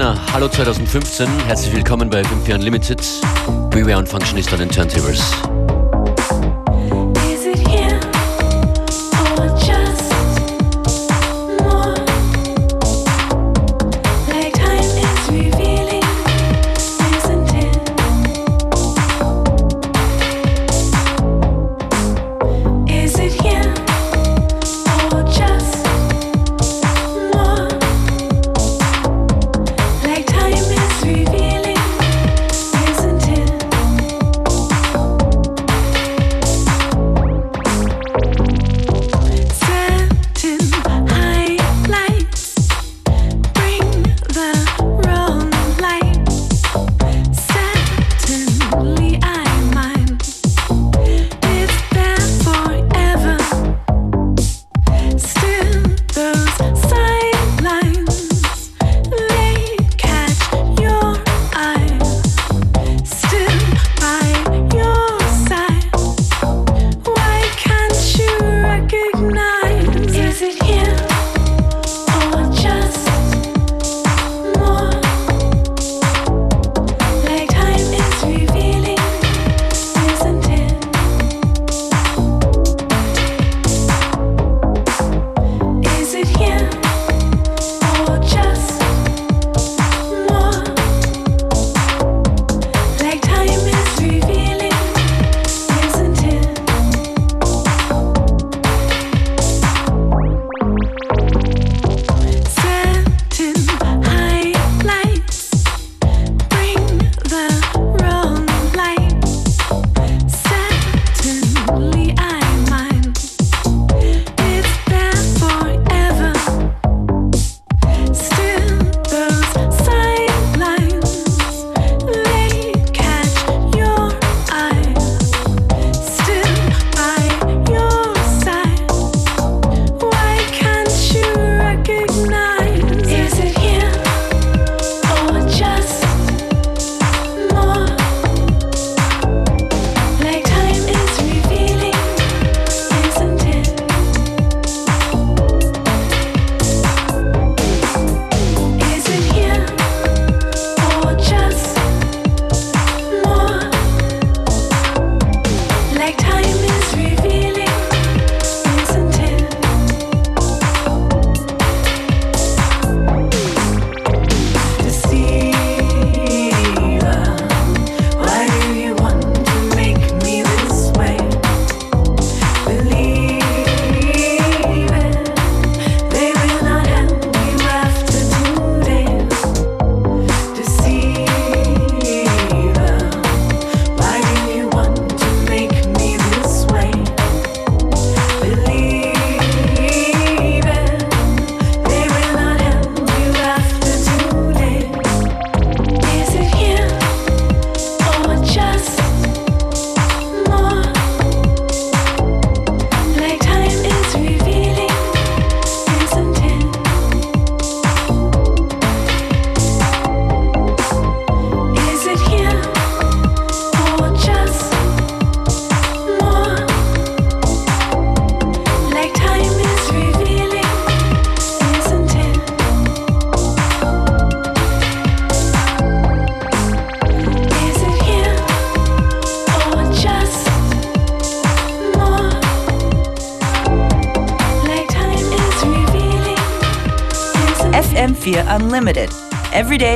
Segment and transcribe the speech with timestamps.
[0.00, 3.02] Hallo Jänner, hallo 2015, herzlich willkommen bei FM4 Unlimited.
[3.68, 5.49] Beware und Functionist on den Turntables.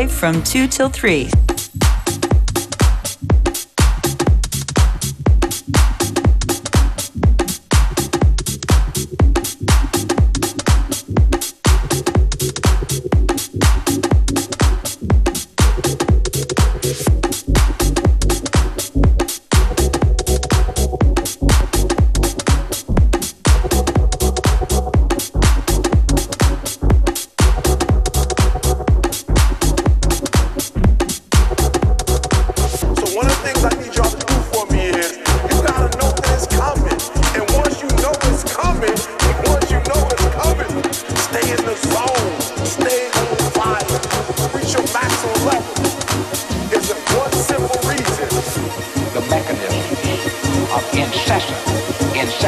[0.09, 1.29] From 2 till 3.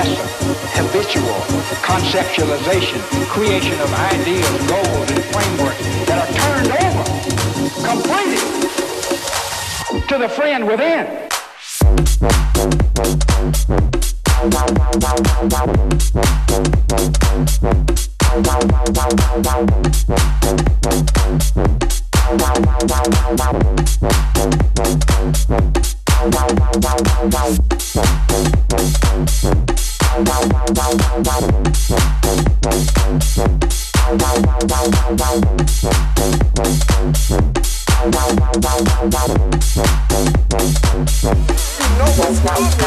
[0.04, 1.24] habitual
[1.80, 7.04] conceptualization, creation of ideas, goals, and frameworks that are turned over,
[7.82, 8.36] completely
[10.06, 11.26] to the friend within.
[26.18, 26.30] You
[41.98, 42.86] know what's wrong,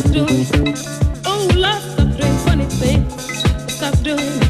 [0.00, 0.74] stop doing.
[1.24, 2.68] Oh, lots of doing funny.
[3.68, 4.45] Stop doing.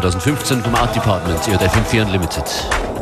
[0.00, 2.95] 2015 vom Art Department, ihr der FM4 Unlimited.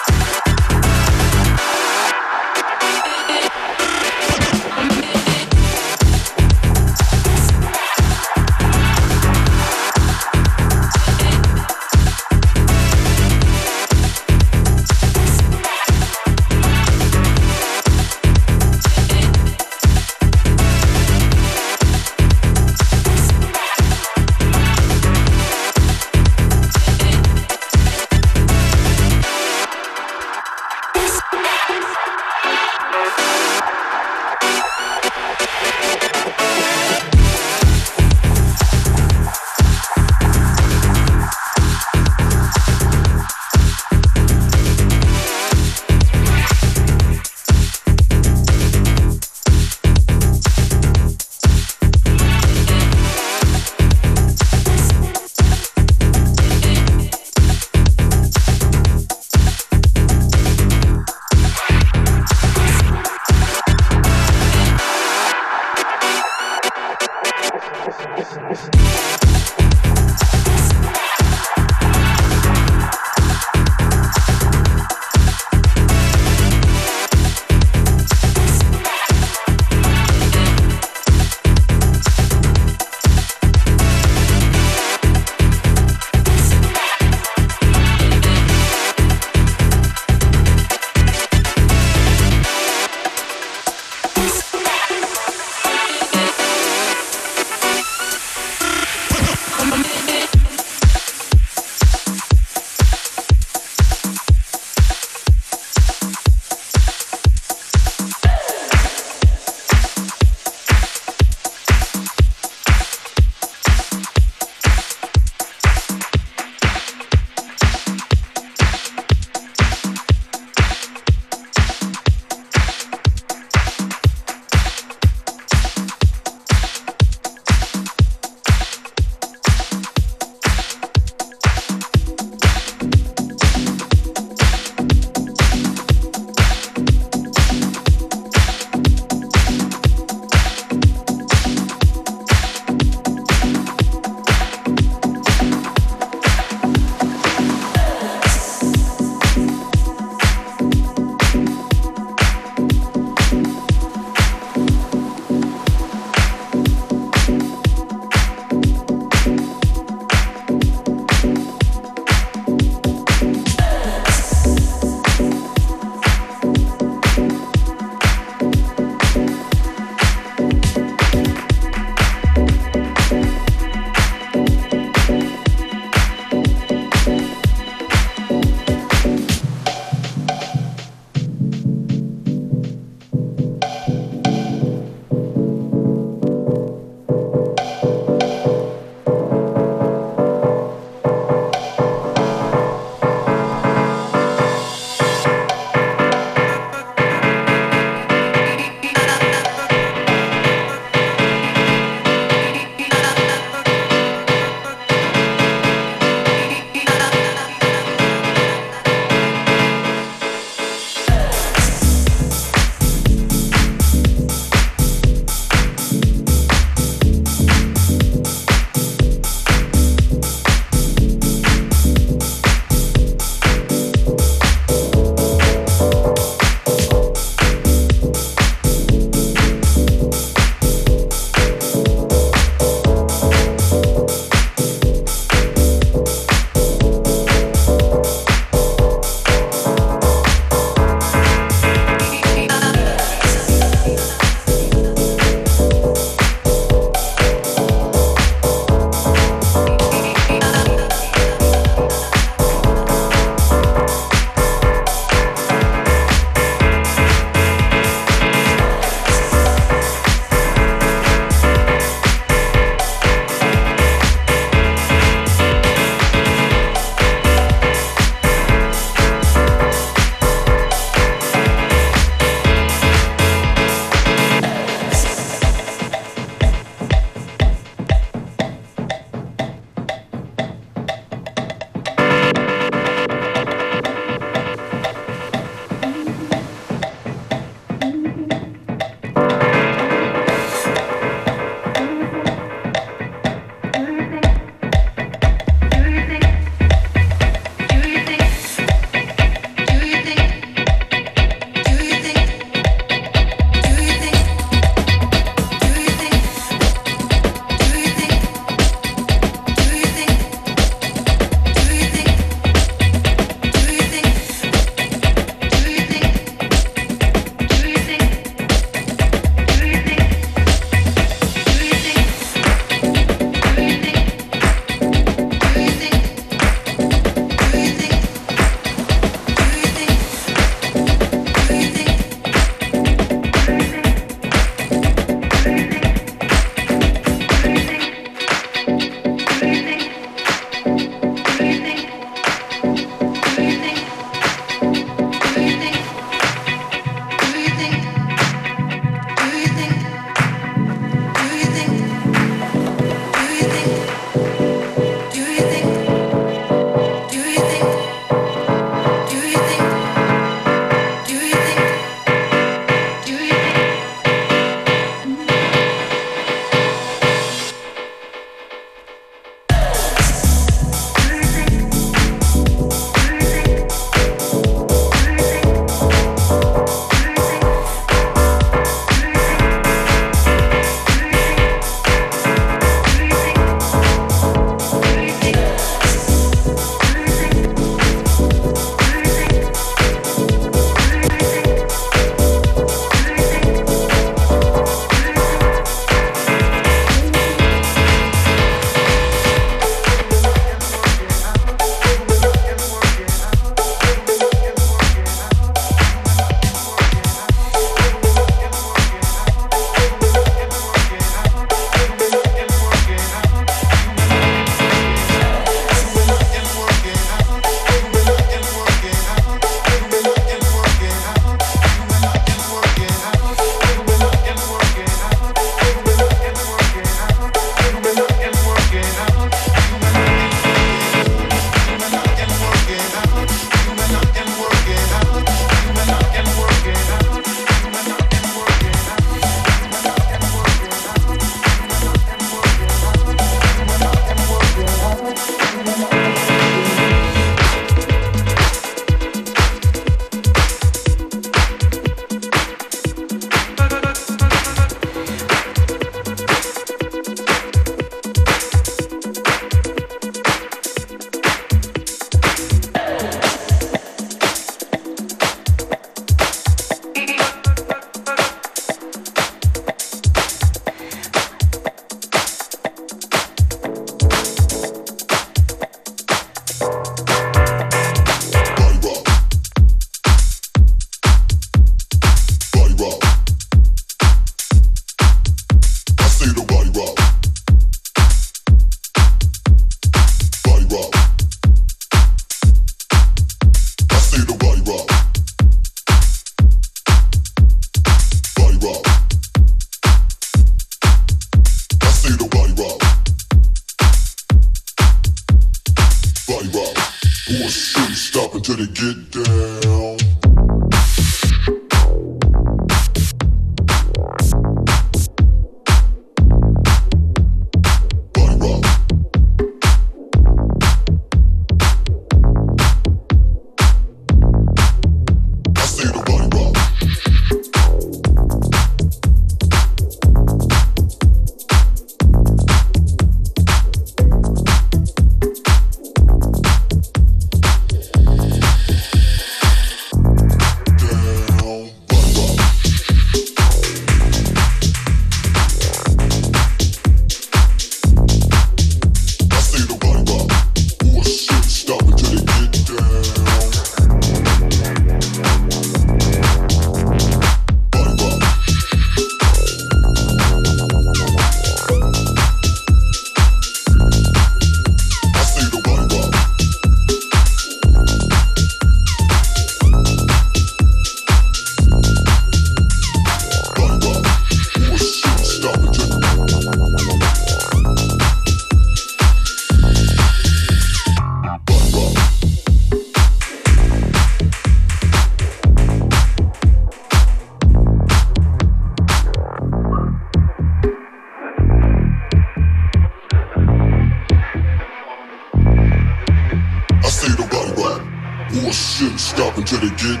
[599.50, 600.00] to the get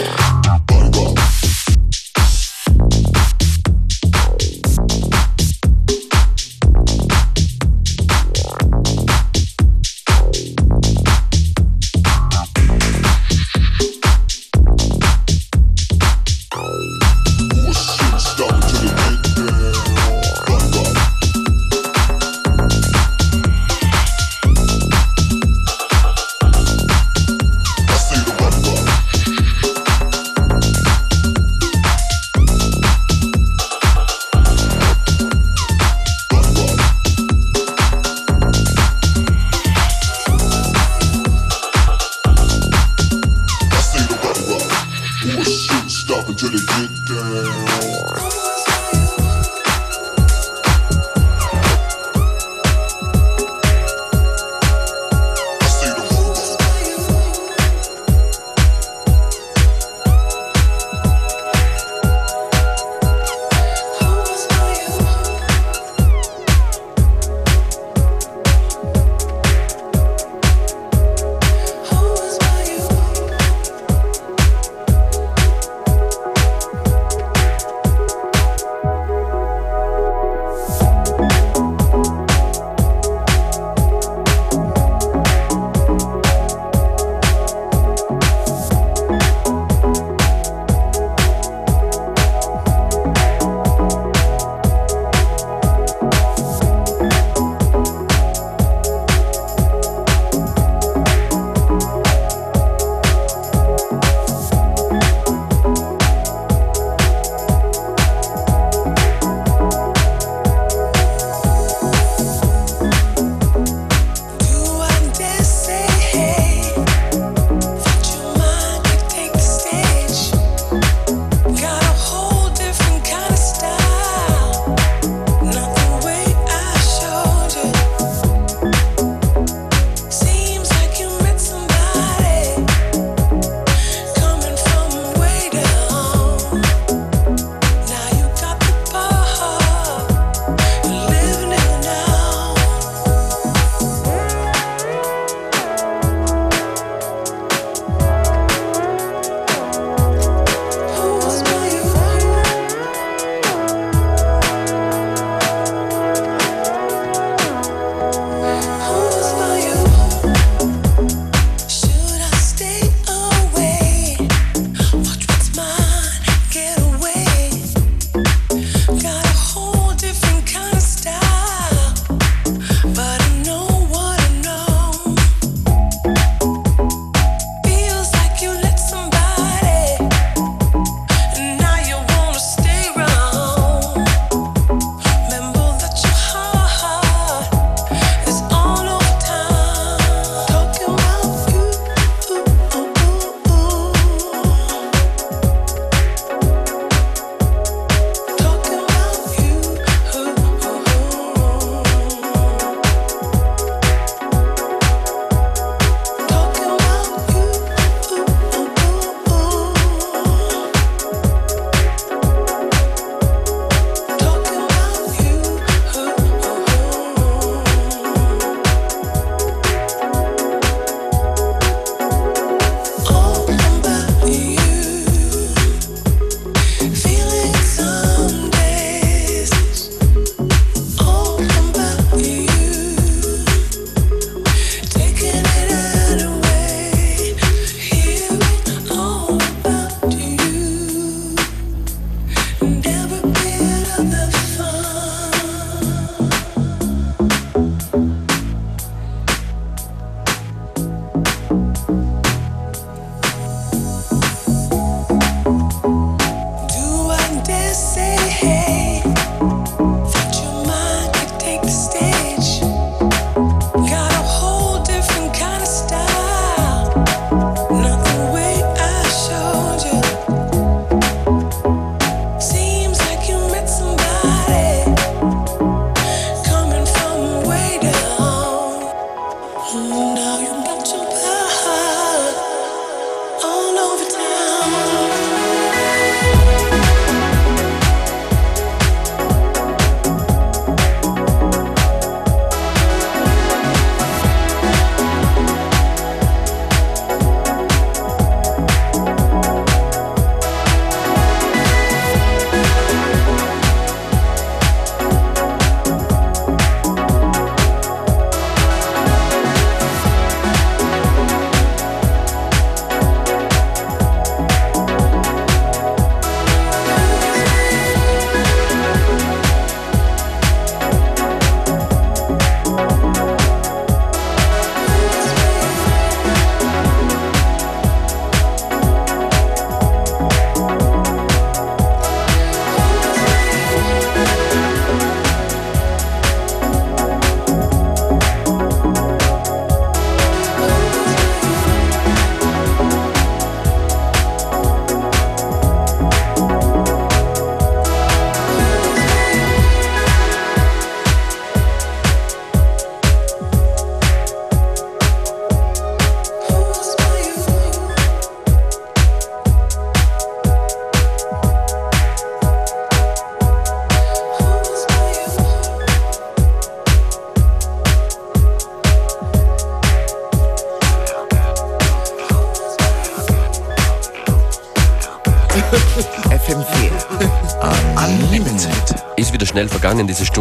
[0.00, 0.25] down.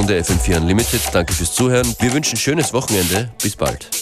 [0.06, 1.02] Stunde FM4 Unlimited.
[1.14, 1.96] Danke fürs Zuhören.
[2.00, 3.32] Wir wünschen schönes Wochenende.
[3.42, 3.95] Bis bald.